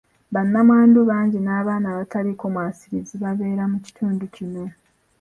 [0.33, 4.63] Bannamwandu bangi n'abaana abataliiko mwasirizi babeera mu kitundu kino.